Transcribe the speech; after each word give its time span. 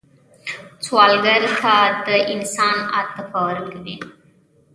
سوالګر 0.85 1.41
ته 1.61 1.75
د 2.07 2.07
انسان 2.33 2.77
عاطفه 2.93 3.39
ورکوئ 3.47 3.95